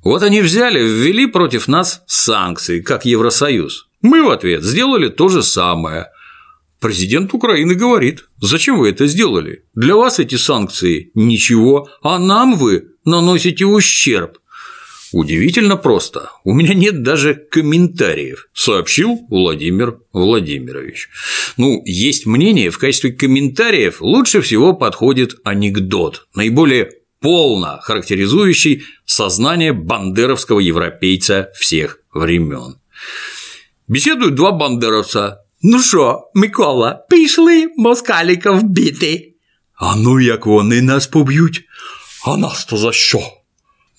Вот 0.03 0.21
они 0.21 0.41
взяли, 0.41 0.81
ввели 0.81 1.25
против 1.25 1.67
нас 1.67 2.03
санкции, 2.05 2.81
как 2.81 3.05
Евросоюз. 3.05 3.87
Мы 4.01 4.23
в 4.23 4.29
ответ 4.29 4.63
сделали 4.63 5.09
то 5.09 5.29
же 5.29 5.41
самое. 5.41 6.07
Президент 6.79 7.33
Украины 7.33 7.73
говорит, 7.73 8.25
зачем 8.39 8.77
вы 8.77 8.89
это 8.89 9.07
сделали? 9.07 9.63
Для 9.73 9.95
вас 9.95 10.19
эти 10.19 10.35
санкции– 10.35 11.09
ничего, 11.15 11.89
а 12.03 12.19
нам 12.19 12.55
вы 12.55 12.89
наносите 13.03 13.65
ущерб. 13.65 14.37
Удивительно 15.15 15.77
просто. 15.77 16.31
У 16.43 16.53
меня 16.53 16.73
нет 16.73 17.01
даже 17.01 17.35
комментариев, 17.35 18.49
сообщил 18.53 19.25
Владимир 19.29 19.99
Владимирович. 20.11 21.07
Ну, 21.55 21.81
есть 21.85 22.25
мнение, 22.25 22.69
в 22.69 22.77
качестве 22.77 23.13
комментариев 23.13 24.01
лучше 24.01 24.41
всего 24.41 24.73
подходит 24.73 25.37
анекдот, 25.45 26.27
наиболее 26.35 26.91
полно 27.21 27.79
характеризующий 27.81 28.83
сознание 29.05 29.71
бандеровского 29.71 30.59
европейца 30.59 31.49
всех 31.57 31.99
времен. 32.13 32.75
Беседуют 33.87 34.35
два 34.35 34.51
бандеровца, 34.51 35.45
Ну 35.61 35.81
що, 35.81 36.31
Микола, 36.33 37.05
пішли 37.09 37.67
москаліков 37.77 38.63
бити? 38.63 39.33
А 39.75 39.95
ну 39.95 40.19
як 40.19 40.45
вони 40.45 40.81
нас 40.81 41.07
поб'ють, 41.07 41.63
а 42.25 42.37
нас 42.37 42.65
то 42.65 42.77
за 42.77 42.91
що? 42.91 43.19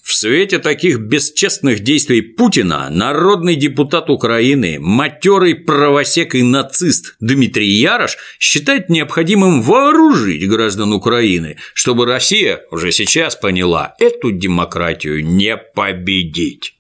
В 0.07 0.15
свете 0.15 0.61
таких 0.61 1.01
бесчестных 1.01 1.81
действий 1.81 2.21
Путина 2.21 2.89
народный 2.91 3.57
депутат 3.57 4.09
Украины, 4.09 4.79
матерый 4.79 5.57
правосек 5.57 6.37
и 6.37 6.45
нацист 6.45 7.17
Дмитрий 7.19 7.67
Ярош 7.67 8.17
считает 8.39 8.89
необходимым 8.89 9.63
вооружить 9.63 10.49
граждан 10.49 10.93
Украины, 10.93 11.57
чтобы 11.75 12.07
Россия 12.07 12.61
уже 12.71 12.93
сейчас 12.93 13.35
поняла, 13.35 13.97
эту 13.99 14.31
демократию 14.31 15.25
не 15.25 15.57
победить. 15.57 16.77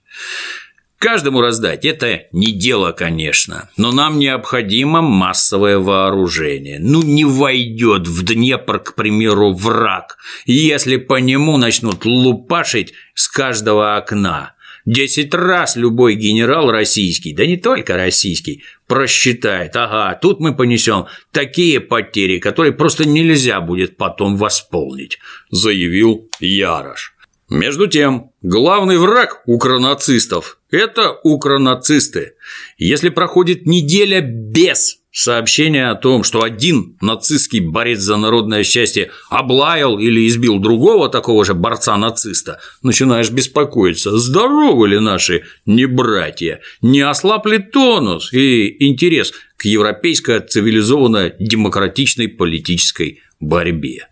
Каждому 1.06 1.40
раздать– 1.40 1.84
это 1.84 2.22
не 2.32 2.50
дело, 2.50 2.90
конечно, 2.90 3.70
но 3.76 3.92
нам 3.92 4.18
необходимо 4.18 5.02
массовое 5.02 5.78
вооружение. 5.78 6.78
Ну, 6.80 7.00
не 7.00 7.24
войдет 7.24 8.08
в 8.08 8.24
Днепр, 8.24 8.80
к 8.80 8.96
примеру, 8.96 9.52
враг, 9.54 10.16
если 10.46 10.96
по 10.96 11.20
нему 11.20 11.58
начнут 11.58 12.04
лупашить 12.04 12.92
с 13.14 13.28
каждого 13.28 13.96
окна. 13.96 14.54
Десять 14.84 15.32
раз 15.32 15.76
любой 15.76 16.16
генерал 16.16 16.72
российский, 16.72 17.32
да 17.32 17.46
не 17.46 17.56
только 17.56 17.94
российский, 17.94 18.64
просчитает, 18.88 19.76
ага, 19.76 20.18
тут 20.20 20.40
мы 20.40 20.56
понесем 20.56 21.06
такие 21.30 21.78
потери, 21.78 22.40
которые 22.40 22.72
просто 22.72 23.06
нельзя 23.06 23.60
будет 23.60 23.96
потом 23.96 24.36
восполнить, 24.36 25.20
заявил 25.52 26.28
Ярош. 26.40 27.14
Между 27.48 27.86
тем, 27.86 28.32
главный 28.42 28.98
враг 28.98 29.42
укронацистов– 29.46 30.55
это 30.76 31.18
укронацисты. 31.22 32.34
Если 32.78 33.08
проходит 33.08 33.66
неделя 33.66 34.20
без 34.20 34.98
сообщения 35.16 35.88
о 35.88 35.94
том, 35.94 36.24
что 36.24 36.42
один 36.42 36.98
нацистский 37.00 37.60
борец 37.60 38.00
за 38.00 38.18
народное 38.18 38.62
счастье 38.64 39.10
облаял 39.30 39.98
или 39.98 40.26
избил 40.26 40.58
другого 40.58 41.08
такого 41.08 41.42
же 41.44 41.54
борца-нациста, 41.54 42.60
начинаешь 42.82 43.30
беспокоиться, 43.30 44.18
здоровы 44.18 44.88
ли 44.88 44.98
наши 44.98 45.44
не 45.64 45.86
братья, 45.86 46.60
не 46.82 47.00
ослаб 47.00 47.46
ли 47.46 47.58
тонус 47.58 48.30
и 48.32 48.86
интерес 48.86 49.32
к 49.56 49.64
европейской 49.64 50.40
цивилизованно-демократичной 50.40 52.28
политической 52.28 53.22
борьбе. 53.40 54.08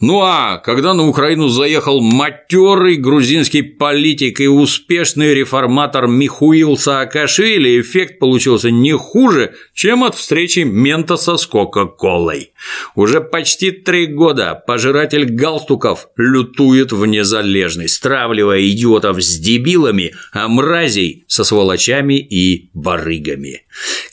Ну 0.00 0.22
а 0.22 0.56
когда 0.56 0.94
на 0.94 1.06
Украину 1.06 1.48
заехал 1.48 2.00
матерый 2.00 2.96
грузинский 2.96 3.60
политик 3.60 4.40
и 4.40 4.48
успешный 4.48 5.34
реформатор 5.34 6.06
Михуил 6.06 6.78
Саакашвили, 6.78 7.78
эффект 7.82 8.18
получился 8.18 8.70
не 8.70 8.92
хуже, 8.92 9.52
чем 9.74 10.02
от 10.02 10.14
встречи 10.14 10.60
Ментоса 10.60 11.36
с 11.36 11.46
Кока-Колой. 11.46 12.52
Уже 12.94 13.20
почти 13.20 13.72
три 13.72 14.06
года 14.06 14.54
пожиратель 14.66 15.26
галстуков 15.26 16.08
лютует 16.16 16.92
в 16.92 17.04
незалежность, 17.04 17.96
стравливая 17.96 18.66
идиотов 18.70 19.22
с 19.22 19.38
дебилами, 19.38 20.14
а 20.32 20.48
мразей 20.48 21.24
со 21.28 21.44
сволочами 21.44 22.14
и 22.14 22.70
барыгами. 22.72 23.64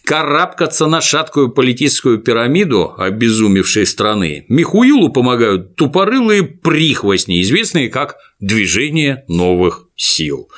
Карабкаться 0.03 0.87
на 0.87 0.99
шаткую 0.99 1.51
политическую 1.51 2.19
пирамиду 2.19 2.93
обезумевшей 2.97 3.85
страны 3.85 4.45
Михуилу 4.49 5.09
помогают 5.09 5.76
тупорылые 5.77 6.43
прихвостни, 6.43 7.41
известные 7.41 7.89
как 7.89 8.17
«движение 8.39 9.23
новых 9.27 9.87
сил». 9.95 10.49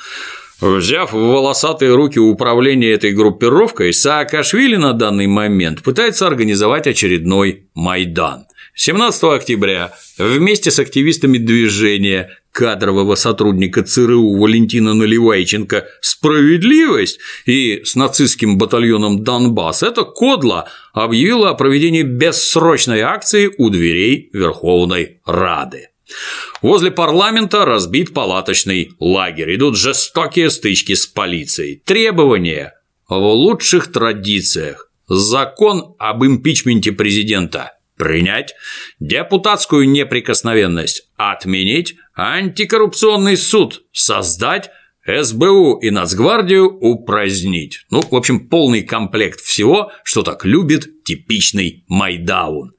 Взяв 0.60 1.12
в 1.12 1.16
волосатые 1.16 1.94
руки 1.94 2.18
управление 2.18 2.92
этой 2.92 3.12
группировкой, 3.12 3.94
Саакашвили 3.94 4.76
на 4.76 4.92
данный 4.92 5.26
момент 5.26 5.82
пытается 5.82 6.26
организовать 6.26 6.86
очередной 6.86 7.70
Майдан. 7.74 8.44
17 8.82 9.24
октября 9.24 9.92
вместе 10.16 10.70
с 10.70 10.78
активистами 10.78 11.36
движения 11.36 12.30
кадрового 12.50 13.14
сотрудника 13.14 13.82
ЦРУ 13.82 14.38
Валентина 14.38 14.94
Наливайченко 14.94 15.86
«Справедливость» 16.00 17.18
и 17.44 17.82
с 17.84 17.94
нацистским 17.94 18.56
батальоном 18.56 19.22
«Донбасс» 19.22 19.82
это 19.82 20.04
Кодла 20.04 20.70
объявила 20.94 21.50
о 21.50 21.54
проведении 21.56 22.02
бессрочной 22.02 23.02
акции 23.02 23.50
у 23.58 23.68
дверей 23.68 24.30
Верховной 24.32 25.20
Рады. 25.26 25.88
Возле 26.62 26.90
парламента 26.90 27.66
разбит 27.66 28.14
палаточный 28.14 28.92
лагерь, 28.98 29.56
идут 29.56 29.76
жестокие 29.76 30.48
стычки 30.48 30.94
с 30.94 31.06
полицией. 31.06 31.82
Требования 31.84 32.72
в 33.10 33.18
лучших 33.18 33.92
традициях. 33.92 34.90
Закон 35.06 35.96
об 35.98 36.24
импичменте 36.24 36.92
президента 36.92 37.72
принять, 38.00 38.54
депутатскую 38.98 39.86
неприкосновенность 39.88 41.02
отменить, 41.18 41.96
антикоррупционный 42.16 43.36
суд 43.36 43.82
создать, 43.92 44.70
СБУ 45.22 45.78
и 45.78 45.90
Нацгвардию 45.90 46.78
упразднить. 46.80 47.84
Ну, 47.90 48.02
в 48.02 48.14
общем, 48.14 48.48
полный 48.48 48.82
комплект 48.82 49.40
всего, 49.40 49.90
что 50.04 50.22
так 50.22 50.44
любит 50.44 51.04
типичный 51.04 51.84
Майдаун. 51.88 52.72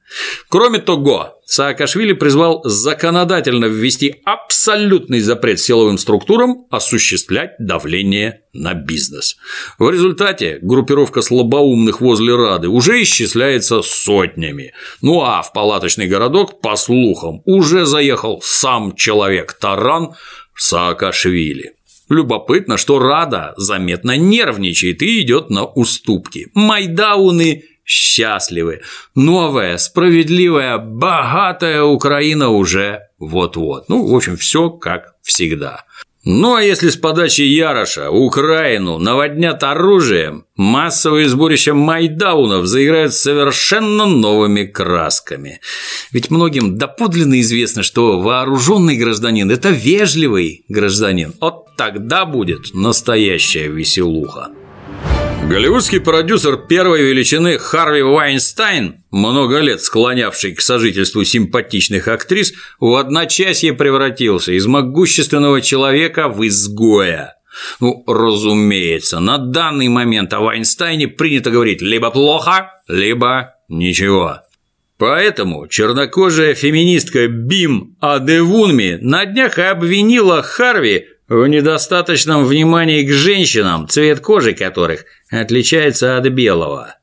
Кроме 0.48 0.78
того, 0.78 1.40
Саакашвили 1.44 2.12
призвал 2.12 2.62
законодательно 2.64 3.66
ввести 3.66 4.16
абсолютный 4.24 5.20
запрет 5.20 5.60
силовым 5.60 5.98
структурам 5.98 6.66
осуществлять 6.70 7.52
давление 7.58 8.42
на 8.52 8.74
бизнес. 8.74 9.36
В 9.78 9.90
результате 9.90 10.58
группировка 10.62 11.22
слабоумных 11.22 12.00
возле 12.00 12.34
Рады 12.34 12.68
уже 12.68 13.02
исчисляется 13.02 13.82
сотнями. 13.82 14.72
Ну 15.00 15.22
а 15.22 15.42
в 15.42 15.52
палаточный 15.52 16.06
городок, 16.06 16.60
по 16.60 16.76
слухам, 16.76 17.42
уже 17.44 17.86
заехал 17.86 18.40
сам 18.42 18.94
человек 18.94 19.52
Таран 19.54 20.14
Саакашвили. 20.56 21.74
Любопытно, 22.08 22.76
что 22.76 22.98
Рада 22.98 23.54
заметно 23.56 24.16
нервничает 24.16 25.02
и 25.02 25.22
идет 25.22 25.50
на 25.50 25.64
уступки. 25.64 26.48
Майдауны 26.54 27.64
счастливы. 27.84 28.82
Новая, 29.14 29.76
справедливая, 29.76 30.78
богатая 30.78 31.82
Украина 31.82 32.48
уже 32.50 33.08
вот-вот. 33.18 33.88
Ну, 33.88 34.06
в 34.06 34.14
общем, 34.14 34.36
все 34.36 34.70
как 34.70 35.14
всегда. 35.22 35.84
Ну 36.24 36.54
а 36.54 36.62
если 36.62 36.90
с 36.90 36.96
подачи 36.96 37.40
Яроша 37.42 38.10
Украину 38.10 38.98
наводнят 38.98 39.64
оружием, 39.64 40.44
массовые 40.54 41.28
сборища 41.28 41.74
майдаунов 41.74 42.66
заиграют 42.66 43.12
совершенно 43.12 44.06
новыми 44.06 44.64
красками. 44.64 45.60
Ведь 46.12 46.30
многим 46.30 46.78
доподлинно 46.78 47.40
известно, 47.40 47.82
что 47.82 48.20
вооруженный 48.20 48.96
гражданин– 48.96 49.50
это 49.52 49.70
вежливый 49.70 50.64
гражданин. 50.68 51.34
Вот 51.40 51.74
тогда 51.76 52.24
будет 52.24 52.72
настоящая 52.72 53.66
веселуха. 53.66 54.50
Голливудский 55.52 56.00
продюсер 56.00 56.56
первой 56.56 57.02
величины 57.02 57.58
Харви 57.58 58.00
Вайнстайн, 58.00 59.04
много 59.10 59.58
лет 59.58 59.82
склонявший 59.82 60.54
к 60.54 60.62
сожительству 60.62 61.24
симпатичных 61.24 62.08
актрис, 62.08 62.54
в 62.80 62.94
одночасье 62.94 63.74
превратился 63.74 64.52
из 64.52 64.66
могущественного 64.66 65.60
человека 65.60 66.28
в 66.30 66.46
изгоя. 66.46 67.34
Ну, 67.80 68.02
разумеется, 68.06 69.20
на 69.20 69.36
данный 69.36 69.88
момент 69.88 70.32
о 70.32 70.40
Вайнстайне 70.40 71.06
принято 71.06 71.50
говорить 71.50 71.82
либо 71.82 72.10
плохо, 72.10 72.70
либо 72.88 73.56
ничего. 73.68 74.38
Поэтому 74.96 75.66
чернокожая 75.66 76.54
феминистка 76.54 77.28
Бим 77.28 77.94
Адевунми 78.00 78.96
на 79.02 79.26
днях 79.26 79.58
обвинила 79.58 80.40
Харви 80.40 81.08
в 81.28 81.46
недостаточном 81.46 82.44
внимании 82.44 83.04
к 83.04 83.12
женщинам, 83.12 83.88
цвет 83.88 84.20
кожи 84.20 84.52
которых 84.54 85.04
отличается 85.36 86.16
от 86.16 86.28
белого. 86.28 86.96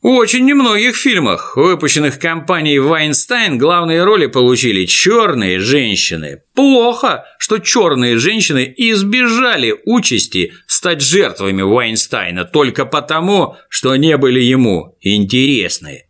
В 0.00 0.06
очень 0.06 0.44
немногих 0.44 0.94
фильмах, 0.94 1.56
выпущенных 1.56 2.20
компанией 2.20 2.78
Вайнстайн, 2.78 3.58
главные 3.58 4.04
роли 4.04 4.26
получили 4.26 4.84
черные 4.84 5.58
женщины. 5.58 6.42
Плохо, 6.54 7.24
что 7.38 7.58
черные 7.58 8.16
женщины 8.16 8.72
избежали 8.76 9.74
участи 9.86 10.52
стать 10.68 11.00
жертвами 11.02 11.62
Вайнстайна 11.62 12.44
только 12.44 12.86
потому, 12.86 13.56
что 13.68 13.96
не 13.96 14.16
были 14.16 14.38
ему 14.38 14.96
интересны. 15.00 16.04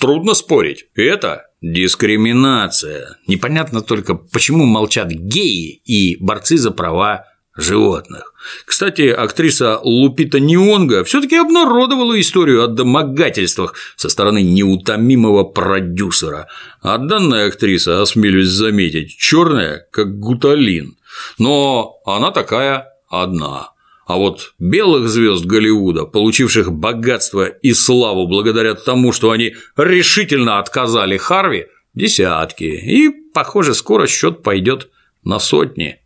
Трудно 0.00 0.32
спорить, 0.32 0.86
это 0.94 1.46
дискриминация. 1.60 3.18
Непонятно 3.26 3.82
только, 3.82 4.14
почему 4.14 4.64
молчат 4.64 5.08
геи 5.08 5.82
и 5.84 6.16
борцы 6.20 6.56
за 6.56 6.70
права 6.70 7.26
животных. 7.56 8.32
Кстати, 8.64 9.08
актриса 9.08 9.78
Лупита 9.82 10.40
Нионга 10.40 11.04
все-таки 11.04 11.36
обнародовала 11.36 12.18
историю 12.20 12.64
о 12.64 12.68
домогательствах 12.68 13.74
со 13.96 14.08
стороны 14.08 14.42
неутомимого 14.42 15.44
продюсера. 15.44 16.48
А 16.82 16.98
данная 16.98 17.48
актриса, 17.48 18.02
осмелюсь 18.02 18.48
заметить, 18.48 19.16
черная, 19.16 19.86
как 19.90 20.18
гуталин. 20.18 20.96
Но 21.38 21.96
она 22.04 22.30
такая 22.30 22.86
одна. 23.08 23.70
А 24.06 24.16
вот 24.16 24.54
белых 24.60 25.08
звезд 25.08 25.44
Голливуда, 25.44 26.04
получивших 26.04 26.72
богатство 26.72 27.46
и 27.46 27.72
славу 27.72 28.28
благодаря 28.28 28.74
тому, 28.74 29.12
что 29.12 29.32
они 29.32 29.56
решительно 29.76 30.60
отказали 30.60 31.16
Харви, 31.16 31.66
десятки, 31.94 32.64
и, 32.64 33.10
похоже, 33.34 33.74
скоро 33.74 34.06
счет 34.06 34.44
пойдет 34.44 34.90
на 35.24 35.40
сотни. 35.40 35.98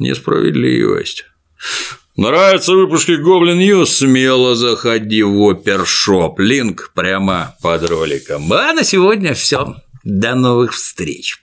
Несправедливость. 0.00 1.26
Нравятся 2.16 2.72
выпуски 2.72 3.12
Goblin 3.12 3.58
News, 3.58 3.98
смело 3.98 4.56
заходи 4.56 5.22
в 5.22 5.40
опершоп. 5.48 6.40
Link 6.40 6.92
прямо 6.94 7.54
под 7.62 7.88
роликом. 7.88 8.52
А 8.52 8.72
на 8.72 8.82
сегодня 8.82 9.34
все. 9.34 9.76
До 10.02 10.34
новых 10.34 10.72
встреч. 10.72 11.38